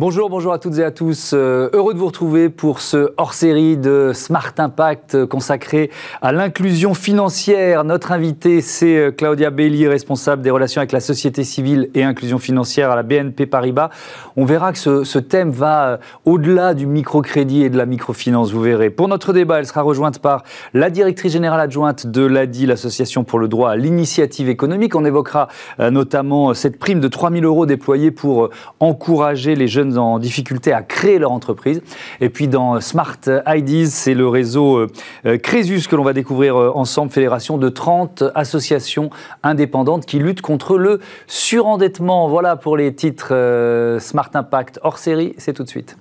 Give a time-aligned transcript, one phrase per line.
[0.00, 1.32] Bonjour, bonjour à toutes et à tous.
[1.34, 5.90] Euh, heureux de vous retrouver pour ce hors-série de Smart Impact consacré
[6.22, 7.84] à l'inclusion financière.
[7.84, 12.38] Notre invité, c'est euh, Claudia Belli, responsable des relations avec la société civile et inclusion
[12.38, 13.90] financière à la BNP Paribas.
[14.38, 18.62] On verra que ce, thème va euh, au-delà du microcrédit et de la microfinance, vous
[18.62, 18.88] verrez.
[18.88, 23.38] Pour notre débat, elle sera rejointe par la directrice générale adjointe de l'ADI, l'Association pour
[23.38, 24.94] le droit à l'initiative économique.
[24.94, 30.18] On évoquera notamment cette prime de 3 000 euros déployée pour encourager les jeunes en
[30.18, 31.82] difficulté à créer leur entreprise.
[32.20, 34.86] Et puis dans Smart IDs, c'est le réseau euh,
[35.26, 39.10] euh, Crésus que l'on va découvrir euh, ensemble, fédération de 30 associations
[39.42, 42.28] indépendantes qui luttent contre le surendettement.
[42.28, 45.96] Voilà pour les titres Smart Impact hors série, c'est tout de suite.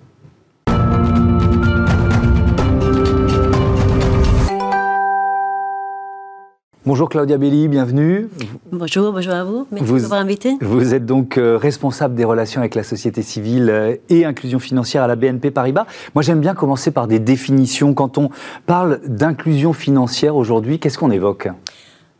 [6.89, 8.29] Bonjour Claudia Belli, bienvenue.
[8.71, 9.67] Bonjour, bonjour à vous.
[9.71, 10.57] Merci de m'avoir invité.
[10.59, 15.03] Vous êtes donc euh, responsable des relations avec la société civile euh, et inclusion financière
[15.03, 15.85] à la BNP Paribas.
[16.15, 17.93] Moi, j'aime bien commencer par des définitions.
[17.93, 18.31] Quand on
[18.65, 21.49] parle d'inclusion financière aujourd'hui, qu'est-ce qu'on évoque?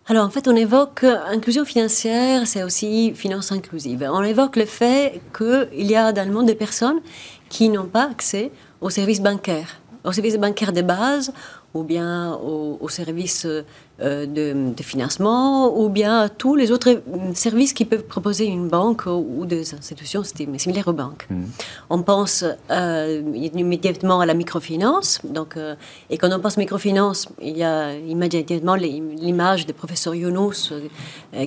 [0.06, 4.08] Alors en fait, on évoque euh, inclusion financière, c'est aussi finance inclusive.
[4.14, 7.00] On évoque le fait qu'il y a dans le monde des personnes
[7.50, 11.34] qui n'ont pas accès aux services bancaires, aux services bancaires de base
[11.74, 13.46] ou bien aux services
[14.02, 17.02] euh, de, financement ou bien tous les autres
[17.34, 21.28] services qui peuvent proposer une banque ou des institutions similaires aux banques.
[21.30, 21.44] Mm.
[21.90, 25.20] On pense euh, immédiatement à la microfinance.
[25.26, 25.76] Donc, euh,
[26.10, 30.72] et quand on pense microfinance, il y a immédiatement l'image du professeur Younous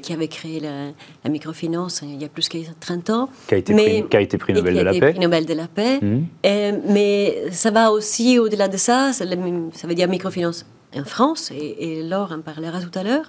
[0.03, 3.29] qui avait créé la, microfinance il y a plus de 30 ans.
[3.49, 5.11] Qui a été, pris, qui a été prix Nobel de la paix.
[5.13, 5.99] Prix Nobel de la paix.
[6.03, 6.27] Mm.
[6.91, 9.13] mais ça va aussi au-delà de ça.
[9.15, 13.25] Ça veut dire microfinance en France, et, Laure en parlera tout à l'heure,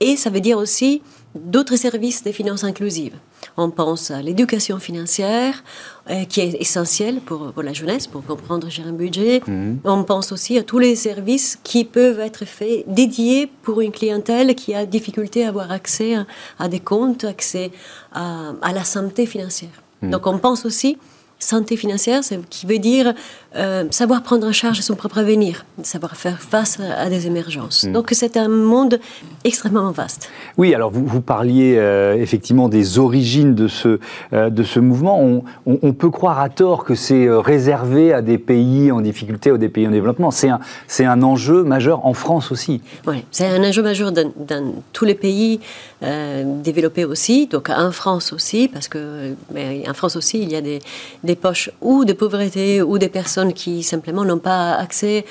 [0.00, 1.02] et ça veut dire aussi
[1.34, 3.14] d'autres services de finances inclusives.
[3.56, 5.62] On pense à l'éducation financière,
[6.10, 9.40] euh, qui est essentielle pour, la jeunesse, pour comprendre gérer un budget.
[9.46, 9.78] Mhm.
[9.84, 14.54] On pense aussi à tous les services qui peuvent être faits, dédiés pour une clientèle
[14.54, 16.16] qui a difficulté à avoir accès
[16.58, 17.70] à, des comptes, accès
[18.12, 19.82] à, la santé financière.
[20.02, 20.10] Mhm.
[20.10, 20.98] Donc on pense aussi
[21.38, 22.20] santé financière,
[22.50, 23.14] qui veut dire
[23.56, 27.82] euh, savoir prendre en charge son propre avenir, savoir faire face à des émergences.
[27.82, 27.92] Hmm.
[27.92, 29.00] Donc c'est un monde
[29.42, 30.30] extrêmement vaste.
[30.56, 33.98] Oui, alors vous, vous parliez euh, effectivement des origines de ce,
[34.32, 35.20] euh, de ce mouvement.
[35.20, 39.58] On, on, peut croire à tort que c'est réservé à des pays en difficulté ou
[39.58, 40.30] des pays en développement.
[40.30, 42.80] C'est un, c'est un enjeu majeur en France aussi.
[43.08, 45.58] Oui, c'est un enjeu majeur dans, dans tous les pays
[46.00, 50.62] développés aussi, donc en France aussi, parce que mais en France aussi, il y a
[50.62, 50.78] des,
[51.24, 55.24] des poches ou de pauvreté ou des personnes qui simplement n'ont pas accès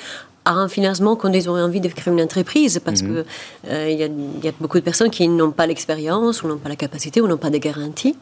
[0.44, 3.08] à un financement quand ils auraient envie de créer une entreprise, parce mhm.
[3.08, 6.76] qu'il euh, y, a beaucoup de personnes qui n'ont pas l'expérience, ou n'ont pas la
[6.76, 8.16] capacité, ou n'ont pas de garantie.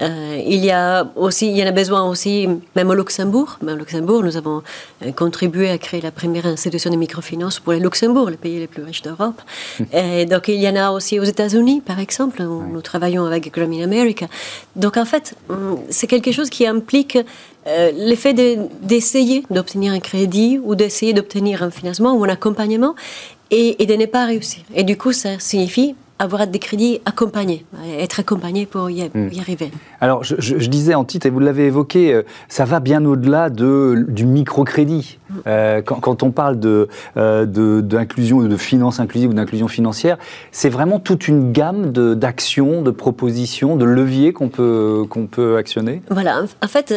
[0.00, 3.58] Euh, il y a aussi, il y en a besoin aussi, même au Luxembourg.
[3.62, 4.62] Même au Luxembourg, nous avons
[5.02, 8.68] euh, contribué à créer la première institution de microfinance pour le Luxembourg, le pays le
[8.68, 9.40] plus riche d'Europe.
[10.30, 12.40] Donc il y en a aussi aux États-Unis, par exemple.
[12.42, 14.26] Où nous travaillons avec Grameen America.
[14.76, 17.18] Donc en fait, hum, c'est quelque chose qui implique
[17.68, 18.34] euh, l'effet
[18.82, 22.94] d'essayer d'obtenir un crédit ou d'essayer d'obtenir un financement ou un accompagnement
[23.50, 24.62] et, et de ne pas réussir.
[24.74, 27.64] Et du coup, ça signifie avoir des crédits accompagnés,
[27.98, 29.30] être accompagné pour y, hmm.
[29.40, 29.70] arriver.
[30.00, 34.04] Alors, je, disais en titre, et vous l'avez évoqué, euh, ça va bien au-delà de,
[34.08, 35.18] du microcrédit.
[35.30, 35.34] Hmm.
[35.46, 40.18] Euh, quand, on parle d'inclusion, de, d'inclusion, de, de finance inclusive ou d'inclusion financière,
[40.50, 46.02] c'est vraiment toute une gamme d'actions, de, propositions, de leviers qu'on peut, qu'on peut actionner
[46.10, 46.94] Voilà, en fait,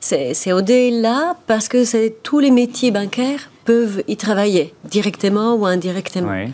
[0.00, 6.32] c'est au-delà parce que tous les métiers bancaires peuvent y travailler, directement ou indirectement.
[6.32, 6.52] Oui.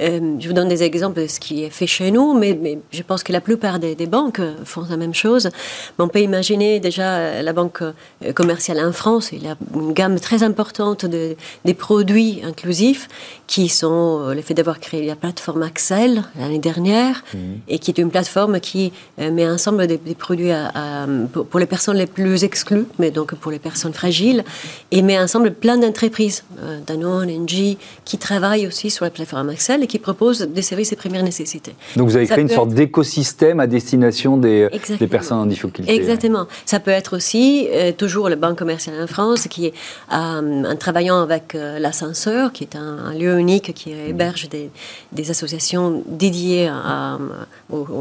[0.00, 2.58] Euh, je vous donne des exemples de ce qui est fait chez nous, mais,
[2.90, 5.50] je pense que la plupart des, banques font la même chose.
[5.98, 10.18] on peut imaginer déjà euh, la banque euh, commerciale en France, il a une gamme
[10.18, 13.08] très importante de, des produits inclusifs
[13.46, 17.38] qui sont le fait d'avoir créé la plateforme Axel l'année dernière, mmh.
[17.68, 22.06] et qui est une plateforme qui met ensemble des, produits à, pour, les personnes les
[22.06, 24.44] plus exclues, mais donc pour les personnes fragiles,
[24.90, 26.44] et met ensemble plein d'entreprises,
[26.86, 30.96] Danone, Engie, qui travaillent aussi sur la plateforme Axel et qui propose des services de
[30.96, 31.74] première nécessité.
[31.96, 34.68] Donc vous avez créé une sorte d'écosystème à destination des,
[34.98, 35.92] des, personnes en difficulté.
[35.92, 36.46] Exactement.
[36.66, 39.74] Ça peut être aussi euh, toujours le Banque commerciale en France qui est
[40.12, 44.70] euh, en travaillant avec euh, l'ascenseur, qui est un, lieu unique qui héberge des,
[45.12, 47.18] des associations dédiées à, à,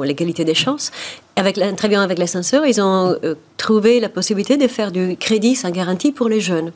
[0.04, 0.92] l'égalité des chances.
[1.36, 3.16] Avec, en travaillant avec l'ascenseur, ils ont
[3.58, 6.72] trouvé la possibilité de faire du crédit sans garantie pour les jeunes.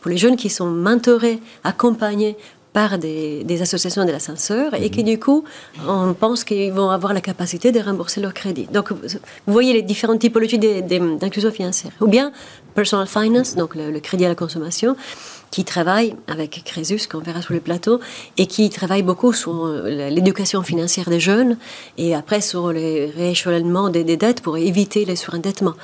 [0.00, 2.36] Pour les jeunes qui sont mentorés, accompagnés
[2.72, 5.44] par des, associations de l'ascenseur et qui du coup,
[5.86, 8.66] on pense qu'ils vont avoir la capacité de rembourser leur crédit.
[8.72, 11.92] Donc, vous voyez les différentes typologies d'inclusion financière.
[12.00, 12.32] Ou bien
[12.74, 14.96] personal finance, donc le, crédit à la consommation,
[15.52, 18.00] qui travaille avec Crésus, qu'on verra sur le plateau,
[18.38, 21.56] et qui travaille beaucoup sur euh, l'éducation financière des jeunes
[21.98, 25.74] et après sur le rééchelonnement des, des dettes pour éviter les surendettements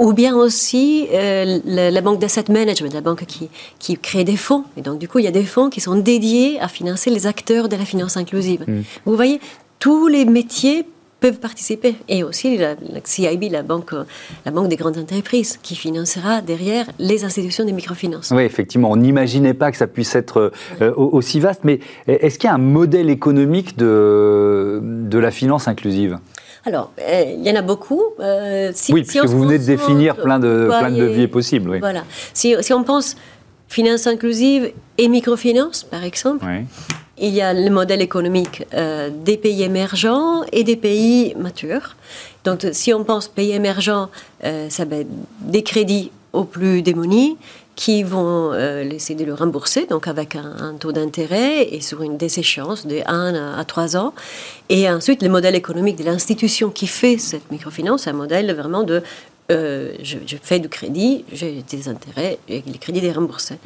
[0.00, 4.64] ou bien aussi euh, la, banque d'asset management, la banque qui, qui crée des fonds.
[4.78, 7.26] Et donc, du coup, il y a des fonds qui sont dédiés à financer les
[7.26, 8.64] acteurs de la finance inclusive.
[8.66, 8.80] Mm.
[9.04, 9.40] Vous voyez,
[9.78, 10.86] tous les métiers
[11.20, 11.96] peuvent participer.
[12.08, 12.74] Et aussi la,
[13.04, 13.92] CIB, la banque,
[14.44, 18.32] la banque des grandes entreprises, qui financera derrière les institutions de microfinance.
[18.34, 21.60] Oui, effectivement, on n'imaginait pas que ça puisse être euh, aussi vaste.
[21.64, 26.18] Mais est-ce qu'il y a un modèle économique de, de la finance inclusive?
[26.64, 28.02] Alors, euh, il y en a beaucoup.
[28.20, 31.78] Euh, si, oui, puisque vous venez de définir plein de, plein de leviers possibles.
[31.78, 32.04] Voilà.
[32.34, 33.16] Si, si, on pense
[33.68, 36.44] finance inclusive et microfinance, par exemple,
[37.20, 41.96] il y a le modèle économique euh, des pays émergents et des pays matures.
[42.44, 44.08] Donc, si on pense pays émergents,
[44.42, 47.36] ça va être des crédits aux plus démunis,
[47.80, 52.18] qui vont euh, laisser de le rembourser, donc avec un, taux d'intérêt et sur une
[52.18, 54.12] des échéances de 1 à 3 ans.
[54.68, 59.02] Et ensuite, le modèle économique de l'institution qui fait cette microfinance, un modèle vraiment de
[59.50, 63.56] euh, je, fais du crédit, j'ai des intérêts, et le crédit est remboursé.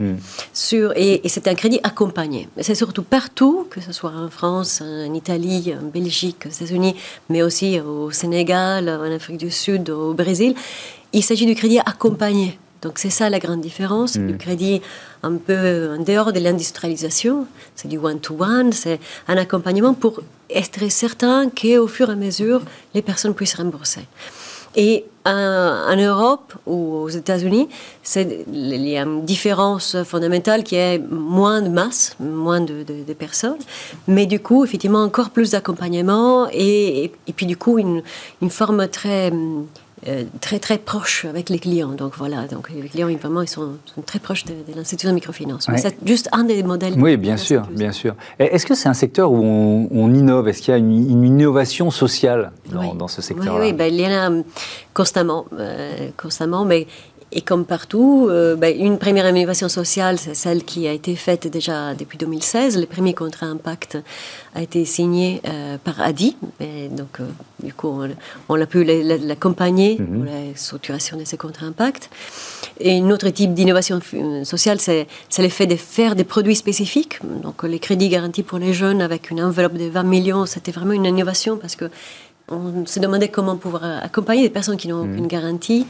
[0.53, 2.49] Sur, et, c'est un crédit accompagné.
[2.61, 6.97] C'est surtout partout, que ce soit en France, en Italie, en Belgique, aux États-Unis,
[7.29, 10.55] mais aussi au Sénégal, en Afrique du Sud, au Brésil.
[11.13, 12.59] Il s'agit du crédit accompagné.
[12.85, 14.17] Donc c'est ça la grande différence.
[14.17, 14.39] Le mm.
[14.39, 14.83] crédit
[15.23, 20.21] un peu en dehors de l'industrialisation, c'est du one-to-one, c'est un accompagnement pour
[20.51, 22.61] être certain qu'au fur et à mesure,
[22.95, 24.03] les personnes puissent rembourser.
[24.77, 27.69] Et en, Europe ou aux États-Unis,
[28.17, 32.85] il y a une différence fondamentale qui est moins de masse, moins de,
[33.19, 33.59] personnes,
[34.07, 38.03] mais du coup, effectivement, encore plus d'accompagnement et, puis du coup, une,
[38.43, 39.33] une forme très
[40.07, 41.93] euh, très très proche avec les clients.
[41.93, 45.67] Donc voilà, donc les clients vraiment ils sont, très proches de, l'institution de microfinance.
[45.77, 46.95] C'est juste un des modèles.
[46.99, 48.15] Oui, bien sûr, bien sûr.
[48.39, 50.49] Est-ce que c'est un secteur où on, innove?
[50.49, 54.07] Est-ce qu'il y a une, innovation sociale dans, ce secteur Oui, oui ben, il y
[54.07, 54.43] en a
[54.93, 56.87] constamment, euh, constamment, mais
[57.37, 61.49] et comme partout, euh, ben, une première innovation sociale, c'est celle qui a été faite
[61.49, 62.79] déjà depuis 2016.
[62.79, 63.99] Le premier contrat impact
[64.55, 66.37] a été signé euh, par ADI.
[66.61, 67.25] Et donc, euh,
[67.61, 68.01] du coup,
[68.49, 70.07] on, a pu l'accompagner mhm.
[70.07, 72.09] pour la structuration de ces contrats impact.
[72.79, 74.01] Et un autre type d'innovation
[74.45, 75.07] sociale, c'est
[75.39, 77.19] le fait de faire des produits spécifiques.
[77.43, 80.93] Donc, les crédits garantis pour les jeunes avec une enveloppe de 20 millions, c'était vraiment
[80.93, 81.91] une innovation parce que
[82.49, 85.13] on se demandait comment pouvoir accompagner des personnes qui n'ont mhm.
[85.13, 85.87] aucune garantie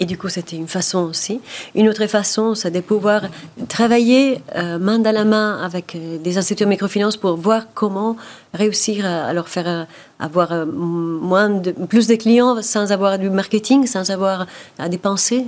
[0.00, 1.40] et du coup, c'était une façon aussi.
[1.74, 3.22] Une autre façon, c'est de pouvoir
[3.68, 8.16] travailler euh, main dans la main avec euh, des instituts de microfinance pour voir comment
[8.52, 9.84] réussir à, leur faire euh,
[10.18, 14.46] avoir moins de, plus de clients sans avoir du marketing, sans avoir
[14.78, 15.44] à dépenser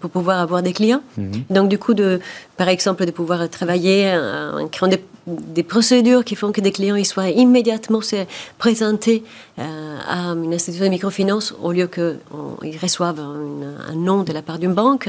[0.00, 1.02] pour pouvoir avoir des clients.
[1.16, 1.44] Mhm.
[1.50, 2.20] Donc, du coup, de,
[2.56, 6.96] par exemple, de pouvoir travailler en créant des, des procédures qui font que des clients
[6.96, 8.00] ils soient immédiatement
[8.58, 9.24] présentés
[9.58, 14.58] euh, à une institution de microfinance au lieu qu'ils reçoivent un, nom de la part
[14.58, 15.08] d'une banque.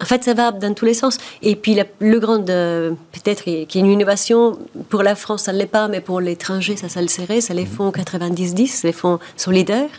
[0.00, 1.18] En fait, ça va dans tous les sens.
[1.42, 4.56] Et puis, le grand, euh, peut-être, qui est une innovation,
[4.88, 7.54] pour la France, ça ne l'est pas, mais pour l'étranger, ça, ça le serait, c'est
[7.54, 9.90] les fonds 90-10, les fonds solidaires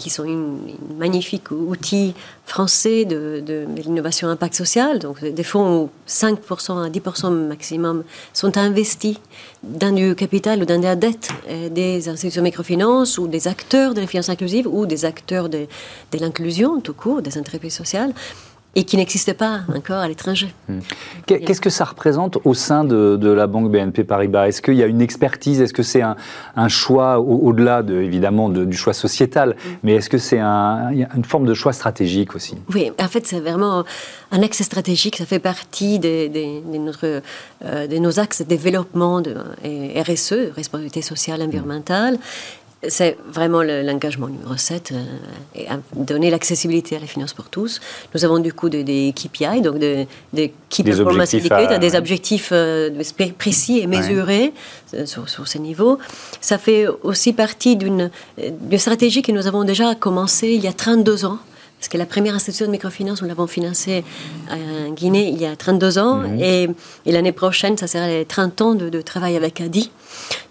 [0.00, 0.56] qui sont un
[0.98, 2.14] magnifique outil
[2.44, 4.98] français de, l'innovation impact social.
[4.98, 8.02] Donc, des fonds où 5% à 10% maximum
[8.32, 9.16] sont investis
[9.62, 13.94] dans du capital ou dans la dette euh, des institutions de microfinance ou des acteurs
[13.94, 15.66] de la finance inclusive ou des acteurs de,
[16.12, 18.12] de l'inclusion tout court, des entreprises sociales
[18.76, 20.54] et qui n'existe pas encore à l'étranger.
[20.68, 20.78] Hmm.
[21.26, 24.48] Qu'est-ce que ça représente au sein de, la banque BNP Paribas?
[24.48, 25.60] Est-ce qu'il y a une expertise?
[25.60, 29.50] Est-ce que c'est un, choix au-delà de, évidemment du choix sociétal?
[29.50, 29.68] Hmm.
[29.82, 32.56] Mais est-ce que c'est une forme de choix stratégique aussi?
[32.72, 33.84] Oui, en fait, c'est vraiment
[34.30, 35.16] un axe stratégique.
[35.16, 36.28] Ça fait partie de,
[36.78, 37.22] notre,
[37.64, 39.34] euh, de nos axes de développement de
[40.00, 42.18] RSE, responsabilité sociale, environnementale.
[42.88, 45.04] C'est vraiment l'engagement numéro 7, euh,
[45.54, 47.78] et donner l'accessibilité à la finance pour tous.
[48.14, 52.88] Nous avons du coup des, KPI, donc des, des Key Performance Indicators, des objectifs euh,
[53.36, 54.54] précis et mesurés
[54.94, 55.98] euh, sur, sur, ces niveaux.
[56.40, 58.10] Ça fait aussi partie d'une
[58.78, 61.38] stratégie que nous avons déjà commencé il y a 32 ans
[61.80, 64.04] parce que la première institution de microfinance, nous l'avons financée
[64.50, 66.16] en Guinée il y a 32 ans.
[66.16, 66.38] Mhm.
[66.38, 66.68] Et,
[67.06, 69.90] l'année prochaine, ça sera les 30 ans de, travail avec ADI.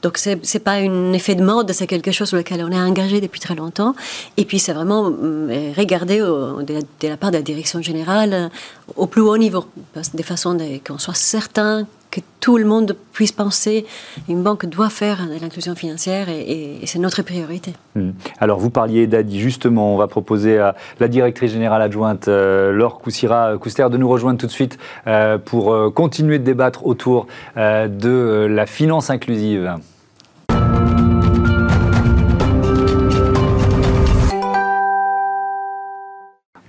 [0.02, 2.80] Donc, ce n'est pas un effet de mode, c'est quelque chose sur lequel on est
[2.80, 3.96] engagé depuis très longtemps.
[4.38, 8.50] Et puis, c'est vraiment euh, regarder de, la, part de la direction générale
[8.96, 9.66] au plus haut niveau,
[10.14, 13.86] de façon qu'on soit certain que tout le monde puisse penser,
[14.28, 17.74] une banque doit faire de l'inclusion financière et, c'est notre priorité.
[17.96, 18.12] Hmm.
[18.40, 23.00] Alors vous parliez d'ADI, justement, on va proposer à la directrice générale adjointe euh, Laure
[23.00, 28.48] Coussira-Couster de nous rejoindre tout de suite euh, pour euh, continuer de débattre autour de
[28.50, 29.76] la finance inclusive.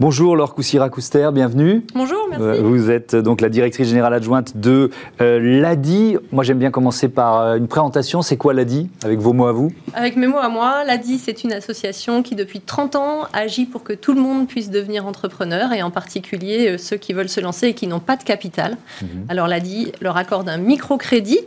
[0.00, 1.84] Bonjour Laure Coussira-Couster, bienvenue.
[1.94, 2.42] Bonjour, merci.
[2.42, 4.88] Euh, vous êtes donc la directrice générale adjointe de
[5.20, 6.16] euh, l'ADI.
[6.32, 8.22] Moi j'aime bien commencer par euh, une présentation.
[8.22, 9.70] C'est quoi l'ADI Avec vos mots à vous?
[9.92, 13.82] Avec mes mots à moi, l'ADI c'est une association qui depuis 30 ans agit pour
[13.82, 17.66] que tout le monde puisse devenir entrepreneur et en particulier ceux qui veulent se lancer
[17.66, 18.78] et qui n'ont pas de capital.
[19.02, 19.26] Mhm.
[19.28, 21.40] Alors l'ADI leur accorde un microcrédit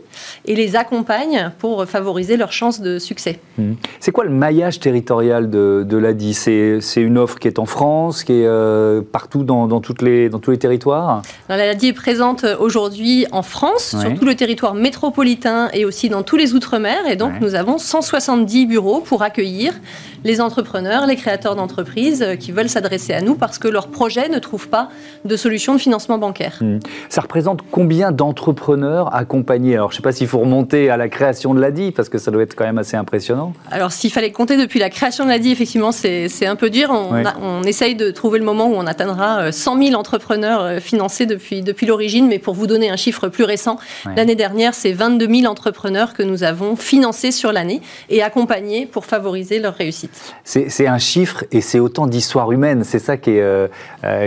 [0.44, 3.40] et les accompagne pour favoriser leurs chances de succès.
[3.58, 3.74] Mhm.
[3.98, 8.22] C'est quoi le maillage territorial de, de l'ADI C'est une offre qui est en France,
[8.22, 12.44] qui est euh, partout dans, toutes les, dans tous les territoires La maladie est présente
[12.58, 17.06] aujourd'hui en France, sur tout le territoire métropolitain et aussi dans tous les Outre-mer.
[17.08, 19.74] Et donc, nous avons 170 bureaux pour accueillir
[20.24, 24.28] les entrepreneurs, les créateurs d'entreprises euh, qui veulent s'adresser à nous parce que leur projet
[24.28, 24.88] ne trouve pas
[25.24, 26.58] de solution de financement bancaire.
[26.60, 26.78] Hmm.
[27.10, 29.74] Ça représente combien d'entrepreneurs accompagnés?
[29.74, 32.18] Alors, je ne sais pas s'il faut remonter à la création de l'ADI, parce que
[32.18, 33.52] ça doit être quand même assez impressionnant.
[33.70, 36.90] Alors, s'il fallait compter depuis la création de l'ADI, effectivement, c'est un peu dur.
[36.90, 40.80] On, on, essaye de trouver le moment où on atteindra 100 euh, 000 entrepreneurs euh,
[40.80, 43.78] financés depuis, depuis l'origine, mais pour vous donner un chiffre plus récent,
[44.16, 49.04] l'année dernière, c'est 22 000 entrepreneurs que nous avons financés sur l'année et accompagnés pour
[49.04, 50.34] favoriser leur réussite.
[50.44, 52.84] C'est un chiffre et c'est autant d'histoires humaines.
[52.84, 53.68] C'est ça qui est, euh,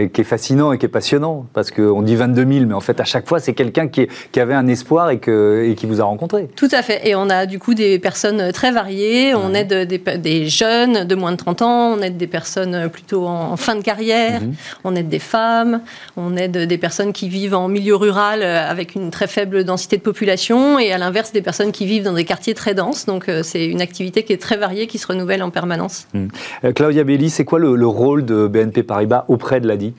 [0.07, 1.45] qui est fascinant et qui est passionnant.
[1.53, 4.39] Parce qu'on dit 22 000, mais en fait, à chaque fois, c'est quelqu'un qui, qui,
[4.39, 6.47] avait un espoir et, que, et qui vous a rencontré.
[6.55, 7.07] Tout à fait.
[7.07, 9.35] Et on a du coup des personnes très variées.
[9.35, 13.27] On aide des, des, jeunes de moins de 30 ans, on aide des personnes plutôt
[13.27, 14.53] en, fin de carrière, mhm.
[14.83, 15.81] on aide des femmes,
[16.15, 19.97] on aide des personnes qui vivent en milieu rural euh, avec une très faible densité
[19.97, 23.05] de population et à l'inverse des personnes qui vivent dans des quartiers très denses.
[23.05, 26.07] Donc c'est une activité qui est très variée, qui se renouvelle en permanence.
[26.13, 26.27] Hmm.
[26.63, 29.93] Euh, Claudia Belli, c'est quoi le, rôle de BNP Paribas auprès de l'ADI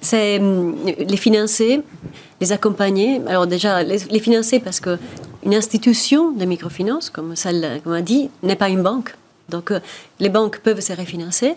[0.00, 1.80] C'est les financer,
[2.40, 3.20] les accompagner.
[3.26, 8.56] Alors déjà, les, financer parce qu'une institution de microfinance, comme celle qu'on a dit, n'est
[8.56, 9.14] pas une banque.
[9.50, 9.80] Donc euh,
[10.20, 11.54] les banques peuvent se refinancer.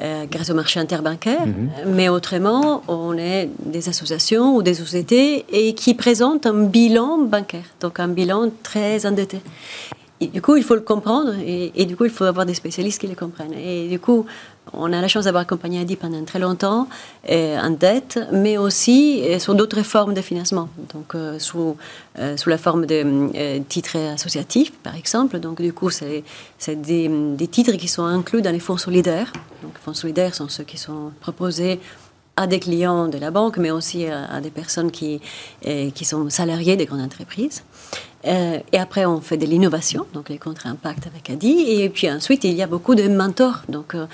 [0.00, 1.68] Euh, grâce au marché interbancaire, mhm.
[1.88, 7.66] mais autrement, on est des associations ou des sociétés et qui présentent un bilan bancaire,
[7.78, 9.42] donc un bilan très endetté
[10.28, 13.06] du coup, il faut le comprendre et, du coup, il faut avoir des spécialistes qui
[13.06, 13.54] le comprennent.
[13.54, 14.26] Et du coup,
[14.72, 16.88] on a la chance d'avoir accompagné Adi pendant très longtemps
[17.28, 20.68] en dette, mais aussi sur d'autres formes de financement.
[20.92, 21.76] Donc, euh, sous,
[22.18, 23.02] euh, sous la forme de
[23.34, 25.38] euh, titres associatifs, par exemple.
[25.38, 26.24] Donc, du coup, c'est
[26.68, 29.32] des, des, titres qui sont inclus dans les fonds solidaires.
[29.62, 31.80] Donc, les fonds solidaires sont ceux qui sont proposés
[32.36, 35.20] à des clients de la banque, mais aussi à, des personnes qui,
[35.62, 37.62] qui sont salariés des grandes entreprises.
[38.26, 41.82] Euh, et après, on fait de l'innovation, donc les contre-impacts avec Adi.
[41.82, 43.62] Et puis ensuite, il y a beaucoup de mentors.
[43.68, 44.06] Donc, euh,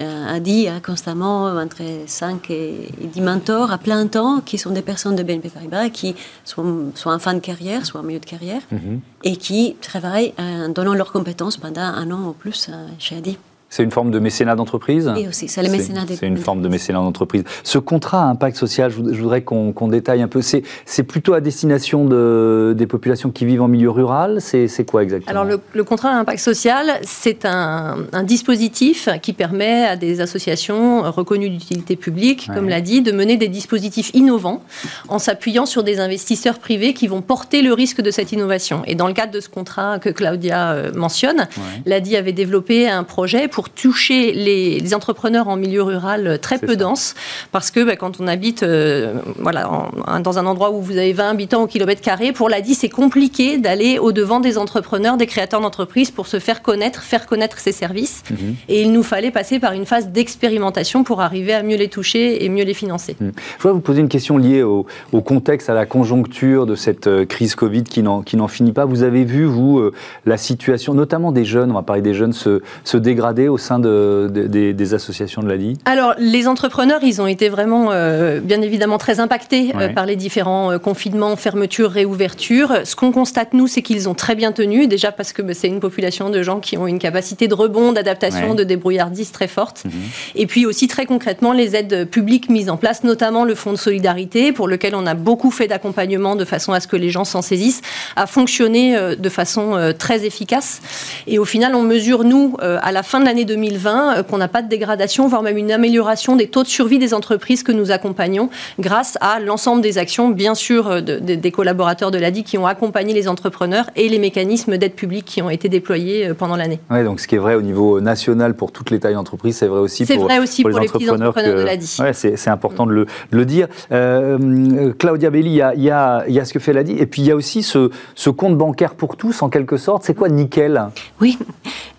[0.00, 4.82] euh, Adi a constamment entre 5 et 10 mentors à plein temps qui sont des
[4.82, 6.14] personnes de BNP Paribas qui
[6.44, 9.00] sont soit en fin de carrière, soit en milieu de carrière, mhm.
[9.22, 13.38] et qui travaillent en donnant leurs compétences pendant un an ou plus chez Adi.
[13.72, 16.68] C'est une forme de mécénat d'entreprise Oui, aussi, c'est le mécénat C'est une forme de
[16.68, 17.42] mécénat d'entreprise.
[17.64, 20.42] Ce contrat à impact social, je voudrais qu'on détaille un peu.
[20.42, 24.42] C'est plutôt à destination de, des populations qui vivent en milieu rural?
[24.42, 25.40] C'est quoi exactement?
[25.40, 31.48] Alors, le, contrat à impact social, c'est un, dispositif qui permet à des associations reconnues
[31.48, 34.62] d'utilité publique, comme l'a dit, de mener des dispositifs innovants
[35.08, 38.82] en s'appuyant sur des investisseurs privés qui vont porter le risque de cette innovation.
[38.86, 41.48] Et dans le cadre de ce contrat que Claudia euh, mentionne,
[41.86, 46.74] l'ADI avait développé un projet pour pour toucher les, entrepreneurs en milieu rural très peu
[46.74, 47.14] dense,
[47.52, 49.88] parce que bah, quand on habite euh, voilà,
[50.20, 53.58] dans un endroit où vous avez 20 habitants au kilomètre carré, pour l'ADI, c'est compliqué
[53.58, 58.24] d'aller au-devant des entrepreneurs, des créateurs d'entreprises pour se faire connaître, faire connaître ses services.
[58.30, 58.56] Mhm.
[58.68, 62.44] Et il nous fallait passer par une phase d'expérimentation pour arriver à mieux les toucher
[62.44, 63.14] et mieux les financer.
[63.20, 63.30] Mhm.
[63.58, 64.84] Je voudrais vous poser une question liée au,
[65.24, 68.86] contexte, à la conjoncture de cette euh, crise Covid qui n'en finit pas.
[68.86, 69.92] Vous avez vu, vous, euh,
[70.26, 73.78] la situation, notamment des jeunes, on va parler des jeunes, se, se dégrader au sein
[73.78, 78.98] de, des associations de l'ADI Alors, les entrepreneurs, ils ont été vraiment, euh, bien évidemment,
[78.98, 82.78] très impactés euh, par les différents euh, confinements, fermetures, réouvertures.
[82.84, 85.68] Ce qu'on constate, nous, c'est qu'ils ont très bien tenu, déjà parce que bah, c'est
[85.68, 89.84] une population de gens qui ont une capacité de rebond, d'adaptation, de débrouillardise très forte.
[89.84, 89.92] Mhm.
[90.34, 93.78] Et puis aussi, très concrètement, les aides publiques mises en place, notamment le fonds de
[93.78, 97.24] solidarité, pour lequel on a beaucoup fait d'accompagnement de façon à ce que les gens
[97.24, 97.82] s'en saisissent,
[98.16, 100.80] a fonctionné de façon très efficace.
[101.26, 104.48] Et au final, on mesure, nous, à la fin de l'année l'année 2020 qu'on n'a
[104.48, 107.90] pas de dégradation, voire même une amélioration des taux de survie des entreprises que nous
[107.90, 113.14] accompagnons grâce à l'ensemble des actions, bien sûr, des collaborateurs de l'ADI qui ont accompagné
[113.14, 116.80] les entrepreneurs et les mécanismes d'aide publique qui ont été déployés pendant l'année.
[116.90, 119.66] Oui, donc ce qui est vrai au niveau national pour toutes les tailles d'entreprise, c'est
[119.66, 121.96] vrai aussi pour, vrai aussi pour, les, entrepreneurs, de l'ADI.
[122.00, 123.68] Ouais, c'est important de le, dire.
[123.90, 127.06] Euh, Claudia Belli, il y a, y, a, y a, ce que fait l'ADI, et
[127.06, 130.04] puis il y a aussi ce, ce compte bancaire pour tous, en quelque sorte.
[130.04, 130.80] C'est quoi Nickel?
[131.20, 131.38] Oui,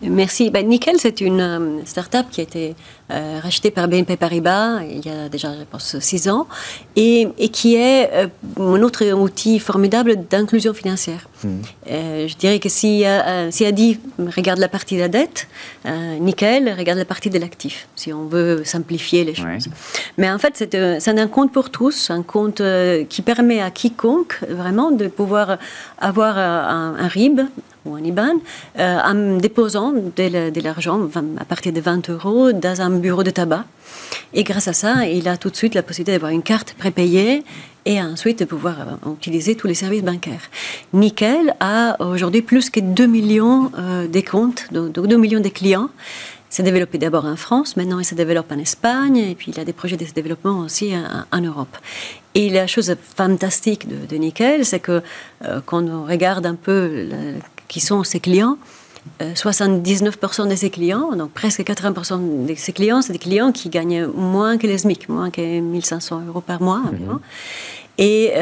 [0.01, 0.49] merci.
[0.49, 2.75] Ben, Nickel, c'est une euh, start-up qui a été
[3.11, 6.47] euh, racheté par BNP Paribas il y a déjà, je pense, six ans,
[6.95, 8.27] et, et qui est euh,
[8.57, 11.27] un autre outil formidable d'inclusion financière.
[11.43, 11.59] Hmm.
[11.91, 13.03] Euh, je dirais que si,
[13.51, 15.47] si Adi regarde la partie de la dette,
[16.19, 19.67] Nickel regarde la partie de l'actif, si on veut simplifier les choses.
[20.17, 22.61] Mais en fait, c'est un compte pour tous, un compte
[23.09, 25.57] qui permet à quiconque vraiment de pouvoir
[25.99, 27.41] avoir un, un RIB,
[27.85, 28.35] ou un IBAN,
[28.79, 33.65] euh, en déposant de, l'argent à partir de 20 euros dans un bureau de tabac.
[34.33, 37.43] Et grâce à ça, il a tout de suite la possibilité d'avoir une carte prépayée
[37.85, 40.49] et ensuite de pouvoir euh, utiliser tous les services bancaires.
[40.93, 45.89] Nickel a aujourd'hui plus que 2 millions euh, de comptes, donc 2 millions de clients.
[46.49, 49.65] s'est développé d'abord en France, maintenant il se développe en Espagne, et puis il a
[49.65, 50.93] des projets de développement aussi
[51.31, 51.75] en, Europe.
[52.35, 55.01] Et la chose fantastique de, Nickel, c'est que
[55.65, 57.07] quand on regarde un peu
[57.67, 58.57] qui sont ses clients,
[59.21, 63.69] 79% euh, de ses clients, donc presque 80% de ses clients, c'est des clients qui
[63.69, 67.13] gagnent moins que les SMIC, moins que 1500 euros par mois environ.
[67.13, 67.19] Mhm.
[67.99, 68.33] Et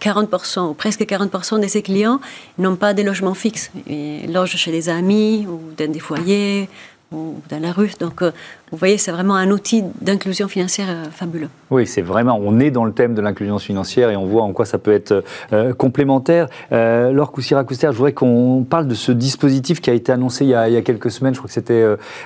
[0.00, 2.20] 40%, euh, ou presque 40% de ses clients
[2.58, 3.70] n'ont pas de logement fixe.
[3.86, 6.70] Ils logent chez des amis ou dans des foyers
[7.12, 7.92] ou dans la rue.
[8.00, 8.32] Donc, euh,
[8.72, 11.48] vous voyez, c'est vraiment un outil d'inclusion financière euh, fabuleux.
[11.70, 14.52] Oui, c'est vraiment, on est dans le thème de l'inclusion financière et on voit en
[14.52, 16.48] quoi ça peut être euh, complémentaire.
[16.72, 20.50] Euh, Laure Coussira-Couster, je voudrais qu'on parle de ce dispositif qui a été annoncé il
[20.50, 21.84] y a, quelques semaines, je crois que c'était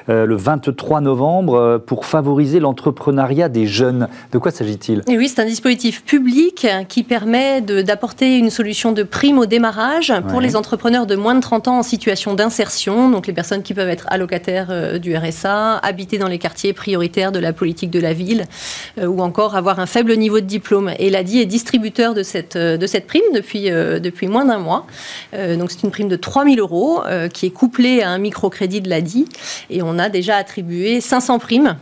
[0.09, 4.09] le 23 novembre, pour favoriser l'entrepreneuriat des jeunes.
[4.33, 5.03] De quoi s'agit-il?
[5.09, 10.41] Oui, c'est un dispositif public qui permet d'apporter une solution de prime au démarrage pour
[10.41, 13.89] les entrepreneurs de moins de 30 ans en situation d'insertion, donc les personnes qui peuvent
[13.89, 18.47] être allocataires du RSA, habiter dans les quartiers prioritaires de la politique de la ville,
[18.99, 20.93] euh, ou encore avoir un faible niveau de diplôme.
[20.99, 24.59] Et l'ADI est distributeur de cette, euh, de cette prime depuis, euh, depuis moins d'un
[24.59, 24.87] mois.
[25.33, 28.89] donc c'est une prime de 3 000 euros qui est couplée à un microcrédit de
[28.89, 29.27] l'ADI.
[29.69, 31.77] Et on a déjà attribué 500 primes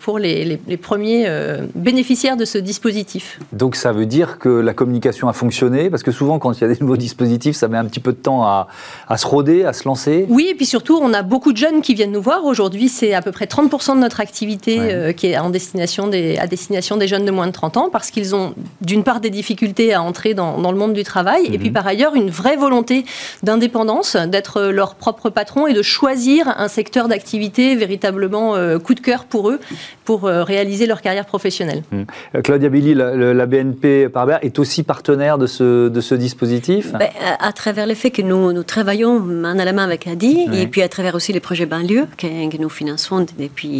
[0.00, 1.28] pour les, les, premiers
[1.74, 3.38] bénéficiaires de ce dispositif.
[3.52, 5.90] Donc ça veut dire que la communication a fonctionné?
[5.90, 8.12] Parce que souvent, quand il y a des nouveaux dispositifs, ça met un petit peu
[8.12, 8.68] de temps à,
[9.08, 10.26] à se roder, à se lancer.
[10.28, 12.44] Oui, et puis surtout, on a beaucoup de jeunes qui viennent nous voir.
[12.44, 16.38] Aujourd'hui, c'est à peu près 30% de notre activité euh, qui est en destination des,
[16.38, 19.30] à destination des jeunes de moins de 30 ans, parce qu'ils ont d'une part des
[19.30, 21.74] difficultés à entrer dans, dans le monde du travail, et puis mhm.
[21.74, 23.04] par ailleurs une vraie volonté
[23.42, 29.00] d'indépendance, d'être leur propre patron et de choisir un secteur d'activité véritablement euh, coup de
[29.00, 29.60] cœur pour eux,
[30.04, 31.82] pour euh, réaliser leur carrière professionnelle.
[31.92, 32.42] Mhm.
[32.42, 36.92] Claudia Billy, la, BNP Paribas est aussi partenaire de ce, de ce dispositif?
[36.92, 40.48] Ben, à, travers le fait que nous, nous travaillons main à la main avec ADI,
[40.52, 43.79] et puis à travers aussi les projets banlieue que, que nous finançons depuis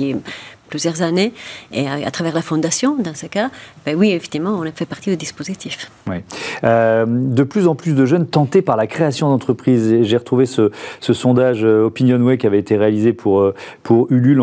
[0.71, 1.35] plusieurs années,
[1.73, 3.51] et à, travers la fondation, dans ce cas,
[3.85, 5.91] ben oui, effectivement, on fait partie du dispositif.
[6.09, 6.19] Oui.
[6.65, 10.03] Euh, de plus en plus de jeunes tentés par la création d'entreprises.
[10.03, 14.41] J'ai retrouvé ce, sondage euh, Opinionway qui avait été réalisé pour, euh, pour Ulule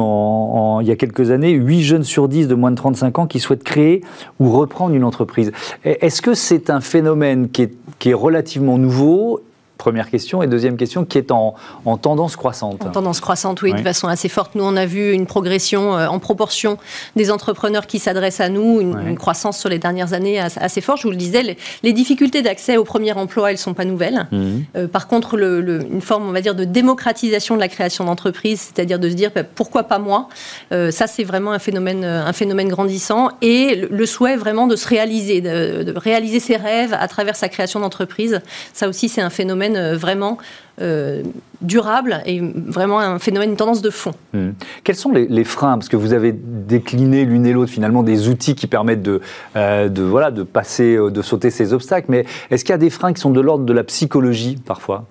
[0.81, 1.51] il y a quelques années.
[1.51, 4.01] 8 jeunes sur 10 de moins de 35 ans qui souhaitent créer
[4.39, 5.53] ou reprendre une entreprise.
[5.85, 9.41] Est-ce que c'est un phénomène qui est, qui est relativement nouveau
[9.77, 10.41] Première question.
[10.41, 11.55] Et deuxième question, qui est en,
[12.01, 14.55] tendance croissante En tendance croissante, oui, de façon assez forte.
[14.55, 16.77] Nous, on a vu une progression euh, en proportion
[17.15, 20.99] des entrepreneurs qui s'adressent à nous, une, croissance sur les dernières années assez, forte.
[20.99, 24.27] Je vous le disais, les, difficultés d'accès au premier emploi, elles ne sont pas nouvelles.
[24.31, 24.65] Mhm.
[24.75, 28.71] Euh, par contre, le, une forme, on va dire, de démocratisation de la création d'entreprises,
[28.73, 30.27] c'est-à-dire de se dire, bah, pourquoi pas moi
[30.71, 33.29] euh, Ça, c'est vraiment un phénomène, un phénomène grandissant.
[33.41, 37.49] Et le, souhait vraiment de se réaliser, de, de réaliser ses rêves à travers sa
[37.49, 38.41] création d'entreprise,
[38.73, 40.37] ça aussi, c'est un phénomène euh, vraiment
[40.81, 41.23] euh,
[41.61, 44.13] durable et vraiment un phénomène, une tendance de fond.
[44.33, 44.51] Hmm.
[44.83, 45.77] Quels sont les, freins?
[45.77, 49.21] Parce que vous avez décliné l'une et l'autre finalement des outils qui permettent de,
[49.55, 52.07] euh, de, voilà, de passer, de sauter ces obstacles.
[52.09, 55.05] Mais est-ce qu'il y a des freins qui sont de l'ordre de la psychologie parfois?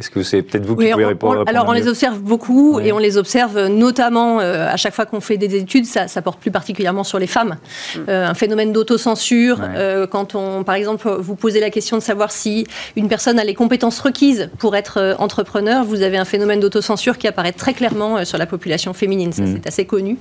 [0.00, 2.98] Est-ce que c'est peut-être vous qui pouvez répondre Alors, on les observe beaucoup et on
[2.98, 6.50] les observe notamment euh, à chaque fois qu'on fait des études, ça, ça, porte plus
[6.50, 7.58] particulièrement sur les femmes.
[7.94, 7.98] Mm.
[8.08, 12.32] Euh, un phénomène d'autocensure, euh, quand on, par exemple, vous posez la question de savoir
[12.32, 17.16] si une personne a les compétences requises pour être entrepreneur, vous avez un phénomène d'autocensure
[17.16, 19.32] qui apparaît très clairement sur la population féminine.
[19.32, 19.52] Ça, mm.
[19.54, 20.18] c'est assez connu.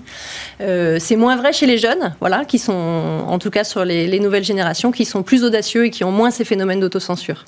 [0.60, 4.20] c'est moins vrai chez les jeunes, voilà, qui sont, en tout cas sur les, les
[4.20, 7.46] nouvelles générations, qui sont plus audacieux et qui ont moins ces phénomènes d'autocensure.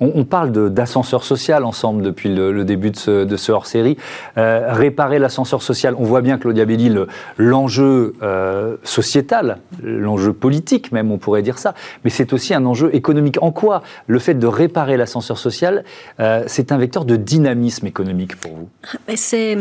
[0.00, 3.96] On, parle d'ascenseur social ensemble depuis le, début de ce, hors-série.
[4.36, 6.94] Euh, réparer l'ascenseur social, on voit bien, Claudia Belli,
[7.36, 12.94] l'enjeu euh, sociétal, l'enjeu politique même, on pourrait dire ça, mais c'est aussi un enjeu
[12.94, 13.38] économique.
[13.42, 15.84] En quoi le fait de réparer l'ascenseur social,
[16.20, 18.68] euh, c'est un vecteur de dynamisme économique pour vous?
[19.14, 19.56] C'est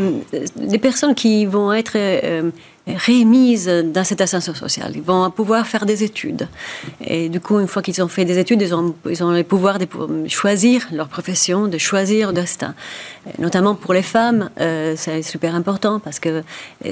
[0.56, 1.98] des personnes qui vont être
[2.96, 4.92] rémises dans cet ascenseur social.
[4.96, 6.48] Ils vont pouvoir faire des études.
[7.02, 9.44] Et du coup, une fois qu'ils ont fait des études, ils ont, ils ont le
[9.44, 9.88] pouvoir de
[10.28, 12.74] choisir leur profession, de choisir leur destin.
[13.40, 16.42] Notamment pour les femmes, euh, c'est super important parce que euh,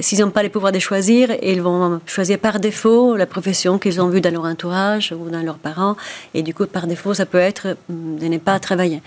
[0.00, 4.00] s'ils n'ont pas le pouvoir de choisir, ils vont choisir par défaut la profession qu'ils
[4.00, 5.96] ont vue dans leur entourage ou dans leurs parents.
[6.34, 9.02] Et du coup, par défaut, ça peut être de ne pas travailler.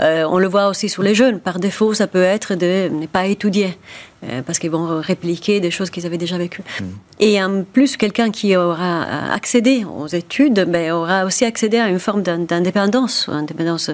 [0.00, 1.40] Euh, on le voit aussi sur les jeunes.
[1.40, 3.76] Par défaut, ça peut être de ne pas étudier.
[4.30, 6.62] Euh, parce qu'ils vont répliquer des choses qu'ils avaient déjà vécues.
[6.80, 6.84] Mm.
[7.20, 11.98] Et en plus, quelqu'un qui aura accédé aux études ben, aura aussi accédé à une
[11.98, 13.90] forme d'indépendance, indépendance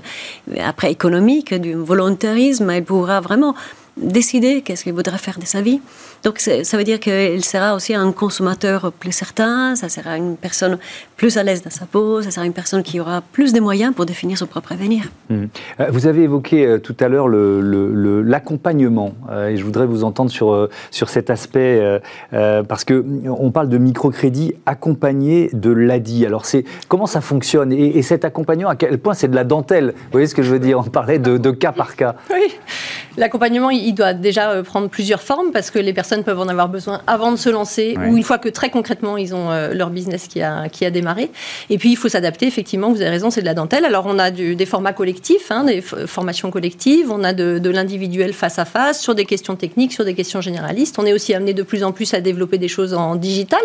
[0.58, 3.54] après économique, du volontarisme, il pourra vraiment
[3.96, 5.80] décider qu'est-ce qu'il voudra faire de sa vie.
[6.22, 10.78] Donc ça veut dire qu'il sera aussi un consommateur plus certain, ça sera une personne
[11.16, 13.94] plus à l'aise dans sa peau, ça sera une personne qui aura plus de moyens
[13.94, 15.04] pour définir son propre avenir.
[15.28, 15.44] Mmh.
[15.80, 20.30] Euh, vous avez évoqué euh, tout à l'heure l'accompagnement, euh, et je voudrais vous entendre
[20.30, 26.26] sur, sur cet aspect, parce qu'on parle de microcrédit accompagné de l'ADI.
[26.26, 26.44] Alors
[26.88, 27.72] comment ça fonctionne?
[27.72, 29.92] Et, cet accompagnement, à quel point c'est de la dentelle?
[29.94, 30.78] Vous voyez ce que je veux dire?
[30.78, 32.16] On parlait de, de cas par cas.
[32.30, 32.54] Oui,
[33.16, 37.00] l'accompagnement, il doit déjà prendre plusieurs formes, parce que les personnes peuvent en avoir besoin
[37.06, 40.28] avant de se lancer ou une fois que très concrètement ils ont euh, leur business
[40.28, 41.30] qui a, qui a démarré.
[41.70, 43.84] Et puis il faut s'adapter, effectivement, vous avez raison, c'est de la dentelle.
[43.84, 48.58] Alors on a des formats collectifs, hein, des formations collectives, on a de, l'individuel face
[48.58, 50.98] à face sur des questions techniques, sur des questions généralistes.
[50.98, 53.60] On est aussi amené de plus en plus à développer des choses en digital.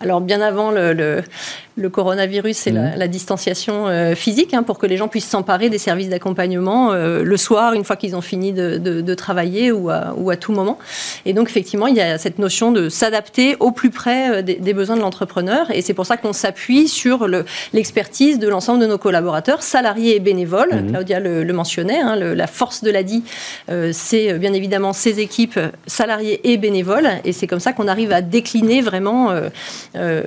[0.00, 3.08] Alors bien avant le, le, coronavirus et la, mmh.
[3.08, 7.36] distanciation euh, physique hein, pour que les gens puissent s'emparer des services d'accompagnement euh, le
[7.36, 10.78] soir, une fois qu'ils ont fini de, de, travailler ou à, ou à tout moment.
[11.24, 14.74] Et donc effectivement, il y a cette notion de s'adapter au plus près euh, des,
[14.74, 15.70] besoins de l'entrepreneur.
[15.70, 17.26] Et c'est pour ça qu'on s'appuie sur
[17.72, 20.74] l'expertise de l'ensemble de nos collaborateurs, salariés et bénévoles.
[20.74, 20.90] Mhm.
[20.90, 23.22] Claudia le, mentionnait, hein, la force de l'ADI,
[23.70, 27.08] euh, c'est euh, bien évidemment ses équipes salariés et bénévoles.
[27.24, 29.32] Et c'est comme ça qu'on arrive à décliner vraiment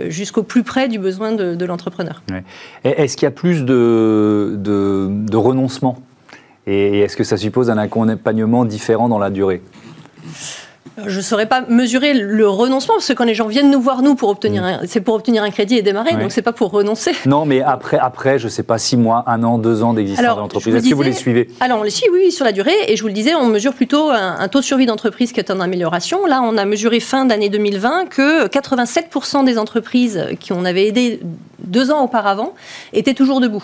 [0.07, 2.23] jusqu'au plus près du besoin de, l'entrepreneur.
[2.83, 6.01] Est-ce qu'il y a plus de, de renoncement
[6.67, 9.61] et est-ce que ça suppose un accompagnement différent dans la durée?
[11.07, 14.01] Je ne saurais pas mesurer le renoncement, parce que quand les gens viennent nous voir,
[14.01, 14.85] nous, pour obtenir mm.
[14.87, 17.11] c'est pour obtenir un crédit et démarrer, donc c'est pas pour renoncer.
[17.25, 20.35] Non, mais après, après je ne sais pas, six mois, un an, deux ans d'existence
[20.35, 21.49] de l'entreprise, est-ce que vous les suivez?
[21.59, 23.73] Alors, on les suit, oui, sur la durée, et je vous le disais, on mesure
[23.73, 26.25] plutôt un, taux de survie d'entreprise qui est en amélioration.
[26.25, 31.19] Là, on a mesuré fin d'année 2020 que 87% des entreprises qui on avait aidé
[31.59, 32.53] deux ans auparavant
[32.93, 33.63] étaient toujours debout.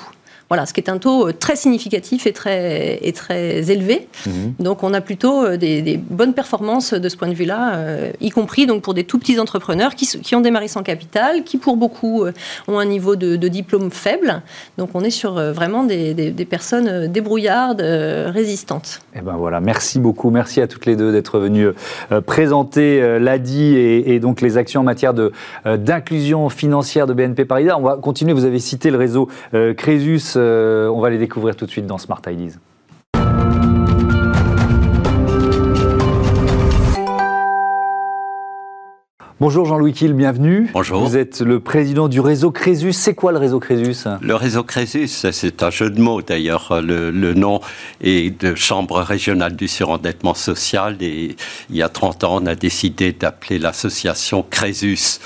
[0.49, 4.07] Voilà, ce qui est un taux euh, très significatif et très, et très élevé.
[4.25, 4.53] Mhm.
[4.59, 8.29] Donc on a plutôt euh, des, bonnes performances de ce point de vue-là, euh, y
[8.29, 11.75] compris donc pour des tout petits entrepreneurs qui, qui, ont démarré sans capital, qui pour
[11.75, 12.25] beaucoup
[12.67, 14.41] ont un niveau de, diplôme faible.
[14.77, 19.01] Donc on est sur vraiment des, des, personnes débrouillardes, résistantes.
[19.13, 21.69] Et eh ben voilà, merci beaucoup, merci à toutes les deux d'être venues
[22.25, 25.13] présenter l'ADI et, et, donc les actions en matière
[25.65, 27.75] d'inclusion financière de BNP Paribas.
[27.77, 29.29] On va continuer, vous avez cité le réseau
[29.77, 32.57] Crésus euh, on va les découvrir tout de suite dans Smart Ideas.
[39.39, 40.67] Bonjour Jean-Louis Kiel, bienvenue.
[40.73, 41.07] Bonjour.
[41.07, 42.91] Vous êtes le président du réseau Crésus.
[42.91, 43.93] C'est quoi le réseau Crésus?
[44.19, 46.81] Le réseau Crésus, c'est un jeu de mots d'ailleurs.
[46.81, 47.61] Le, nom
[48.01, 51.35] est de Chambre régionale du surendettement social et
[51.69, 55.19] il y a 30 ans, on a décidé d'appeler l'association Crésus.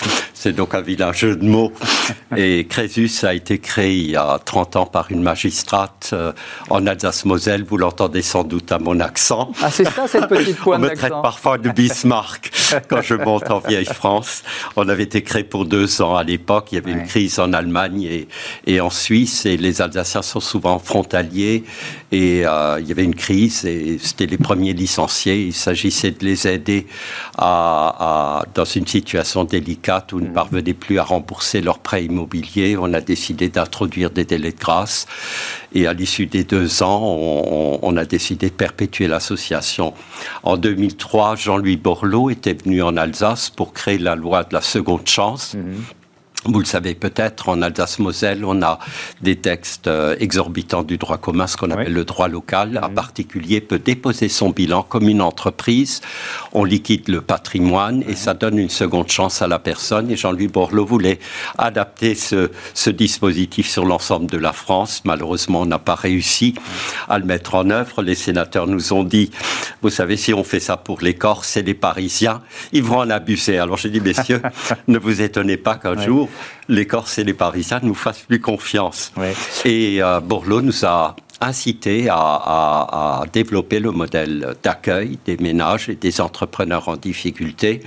[0.44, 1.72] C'est donc un vilain jeu de mots.
[2.36, 6.32] Et Crésus a été créé il y a 30 ans par une magistrate euh,
[6.72, 7.64] en Alsace-Moselle.
[7.64, 9.52] Vous l'entendez sans doute à mon accent.
[9.62, 12.50] Ah, c'est ça cette petite pointe On me traite parfois de Bismarck
[12.90, 14.42] quand je monte en vieille France.
[14.76, 16.70] On avait été créé pour deux ans à l'époque.
[16.72, 18.28] Il y avait une crise en Allemagne et,
[18.66, 19.46] et en Suisse.
[19.46, 21.66] Et les Alsaciens sont souvent frontaliers.
[22.12, 25.46] Et euh, il y avait une crise et c'était les premiers licenciés.
[25.46, 26.88] Il s'agissait de les aider
[27.38, 32.78] à, dans une situation délicate où ne parvenaient plus à rembourser leurs prêts immobiliers.
[32.78, 35.06] On a décidé d'introduire des délais de grâce.
[35.74, 37.02] Et à l'issue des deux ans,
[37.82, 39.94] on, a décidé de perpétuer l'association.
[40.44, 45.08] En 2003, Jean-Louis Borloo était venu en Alsace pour créer la loi de la seconde
[45.08, 45.54] chance.
[45.54, 46.01] Mmh
[46.46, 48.80] Vous le savez peut-être, en Alsace-Moselle, on a
[49.22, 52.80] des textes euh, exorbitants du droit commun, ce qu'on appelle le droit local.
[52.82, 56.02] Un particulier peut déposer son bilan comme une entreprise.
[56.52, 60.10] On liquide le patrimoine et ça donne une seconde chance à la personne.
[60.10, 61.20] Et Jean-Louis Borloo voulait
[61.60, 65.04] adapter ce, ce dispositif sur l'ensemble de la France.
[65.06, 66.56] Malheureusement, on n'a pas réussi
[67.08, 68.02] à le mettre en œuvre.
[68.02, 69.30] Les sénateurs nous ont dit,
[69.84, 72.42] vous savez, si on fait ça pour les Corses et les Parisiens,
[72.74, 73.60] ils vont en abuser.
[73.60, 74.42] Alors j'ai dit, messieurs,
[74.88, 76.30] ne vous étonnez pas qu'un jour,
[76.70, 79.12] les Corses et les Parisiens nous fassent plus confiance.
[79.66, 86.22] Et euh, Borloo nous a incité à, développer le modèle d'accueil des ménages et des
[86.22, 87.82] entrepreneurs en difficulté.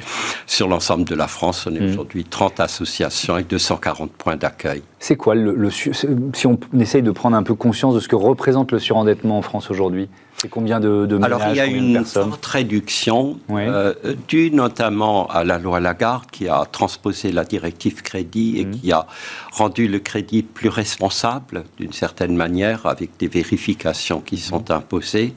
[0.46, 1.90] Sur l'ensemble de la France, on est mm.
[1.90, 4.82] aujourd'hui 30 associations et 240 points d'accueil.
[4.98, 8.72] C'est quoi le, si on essaye de prendre un peu conscience de ce que représente
[8.72, 10.08] le surendettement en France aujourd'hui?
[10.38, 13.94] C'est combien de, de Alors il y a une forte réduction euh,
[14.28, 18.70] due notamment à la loi Lagarde qui a transposé la directive crédit et mmh.
[18.72, 19.06] qui a
[19.52, 25.34] rendu le crédit plus responsable d'une certaine manière avec des vérifications qui sont imposées.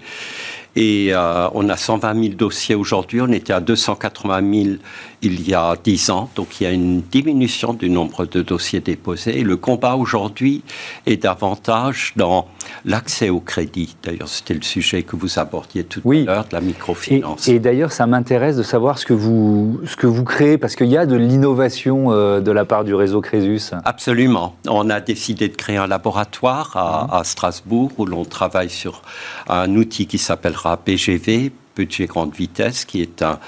[0.76, 4.76] Et euh, on a 120 000 dossiers aujourd'hui, on était à 280 000
[5.22, 8.82] il y a 10 ans, donc il y a une diminution du nombre de dossiers
[8.82, 9.40] déposés.
[9.40, 10.64] Et le combat aujourd'hui
[11.06, 12.48] est davantage dans
[12.86, 13.96] l'accès au crédit.
[14.04, 17.48] D'ailleurs, c'était le sujet que vous abordiez tout à l'heure, de la microfinance.
[17.48, 20.88] Et, d'ailleurs, ça m'intéresse de savoir ce que vous, ce que vous créez, parce qu'il
[20.88, 23.72] y a de l'innovation euh, de la part du réseau Crésus.
[23.84, 24.56] Absolument.
[24.68, 29.02] On a décidé de créer un laboratoire à, à Strasbourg où l'on travaille sur
[29.50, 33.40] un outil qui s'appellera BGV, budget grande vitesse, qui est un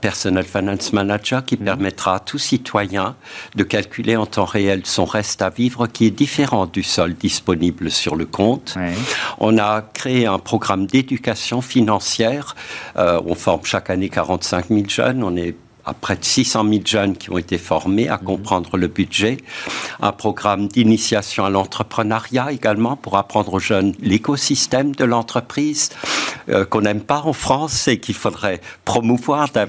[0.00, 1.64] Personal Finance Manager qui mhm.
[1.64, 3.14] permettra à tout citoyen
[3.54, 7.90] de calculer en temps réel son reste à vivre qui est différent du sol disponible
[7.90, 8.76] sur le compte.
[9.38, 12.54] On a créé un programme d'éducation financière.
[12.96, 15.22] Euh, on forme chaque année 45 000 jeunes.
[15.22, 15.54] On est
[15.86, 19.38] à près de 600 000 jeunes qui ont été formés à comprendre le budget,
[20.02, 25.90] un programme d'initiation à l'entrepreneuriat également pour apprendre aux jeunes l'écosystème de l'entreprise
[26.48, 29.66] euh, qu'on n'aime pas en France et qu'il faudrait promouvoir bah,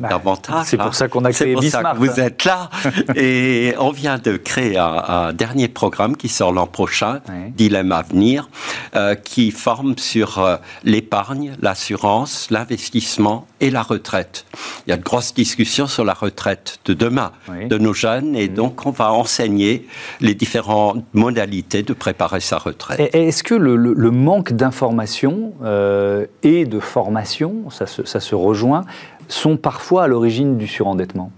[0.00, 0.66] davantage.
[0.66, 2.70] C'est pour ça qu'on a créé C'est pour ça que vous êtes là.
[3.14, 7.20] et on vient de créer un, dernier programme qui sort l'an prochain,
[7.56, 8.48] Dilemme à venir,
[8.96, 14.46] euh, qui forme sur euh, l'épargne, l'assurance, l'investissement et la retraite.
[14.86, 18.48] Il y a de grosses discussions sur la retraite de demain de nos jeunes et
[18.48, 18.54] mm.
[18.54, 19.86] donc on va enseigner
[20.20, 23.14] les différentes modalités de préparer sa retraite.
[23.14, 28.84] Est-ce que le, manque d'information euh, et de formation, ça ça se rejoint,
[29.28, 31.30] sont parfois à l'origine du surendettement?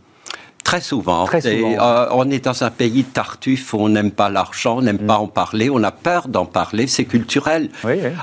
[0.65, 1.27] Très souvent.
[1.45, 5.07] Euh, on est dans un pays tartuffe où on n'aime pas l'argent, on n'aime mm.
[5.07, 7.71] pas en parler, on a peur d'en parler, c'est culturel.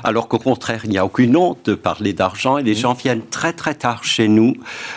[0.04, 2.76] Alors qu'au contraire, il n'y a aucune honte de parler d'argent et les mm.
[2.76, 4.54] gens viennent très très tard chez nous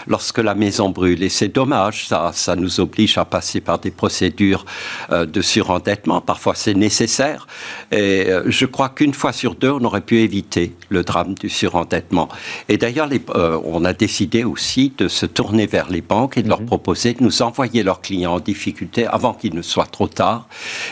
[0.07, 1.23] lorsque la maison brûle.
[1.23, 4.65] Et c'est dommage, ça, ça nous oblige à passer par des procédures
[5.11, 6.21] euh, de surendettement.
[6.21, 7.47] Parfois c'est nécessaire.
[7.91, 11.49] Et euh, je crois qu'une fois sur deux, on aurait pu éviter le drame du
[11.49, 12.29] surendettement.
[12.69, 13.09] Et d'ailleurs,
[13.65, 16.65] on a décidé aussi de se tourner vers les banques et de leur mm-hmm.
[16.65, 20.47] proposer de nous envoyer leurs clients en difficulté avant qu'il ne soit trop tard.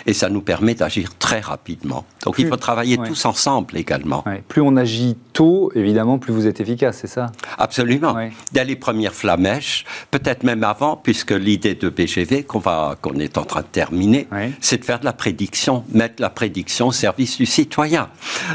[0.05, 2.05] Et ça nous permet d'agir très rapidement.
[2.23, 4.23] Donc il faut travailler tous ensemble également.
[4.47, 7.27] Plus on agit tôt, évidemment, plus vous êtes efficace, c'est ça?
[7.57, 8.15] Absolument.
[8.51, 13.43] Dès les premières flamèches, peut-être même avant, puisque l'idée de BGV qu'on qu'on est en
[13.43, 14.27] train de terminer,
[14.61, 18.09] c'est de faire de la prédiction, mettre la prédiction au service du citoyen.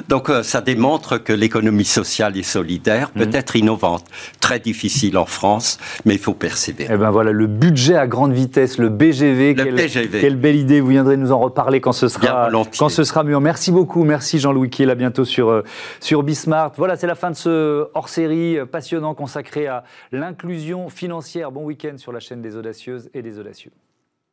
[0.09, 3.35] Donc euh, ça démontre que l'économie sociale et solidaire peut mhm.
[3.35, 4.05] être innovante.
[4.41, 6.93] Très difficile en France, mais il faut persévérer.
[6.93, 9.55] Et eh ben voilà, le budget à grande vitesse, le BGV.
[9.55, 13.03] Le quelle, quelle belle idée, vous viendrez nous en reparler quand ce sera, quand ce
[13.03, 13.39] sera mieux.
[13.41, 15.65] Merci beaucoup, merci Jean-Louis Kiel, à bientôt sur, euh,
[15.99, 16.73] sur Bismart.
[16.77, 19.83] Voilà, c'est la fin de ce hors-série passionnant consacré à
[20.13, 21.51] l'inclusion financière.
[21.51, 23.73] Bon week-end sur la chaîne des audacieuses et des audacieux.